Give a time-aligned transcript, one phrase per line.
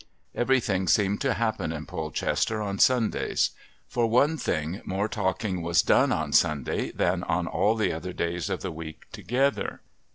[0.33, 3.51] Everything seemed to happen in Polchester on Sundays.
[3.87, 8.49] For one thing more talking was done on Sunday than on all the other days
[8.49, 9.81] of the week together.